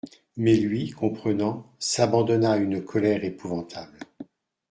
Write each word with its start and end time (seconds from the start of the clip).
Mais 0.35 0.55
lui, 0.57 0.89
comprenant, 0.89 1.67
s'abandonna 1.77 2.53
à 2.53 2.57
une 2.57 2.83
colère 2.83 3.23
épouvantable. 3.23 3.99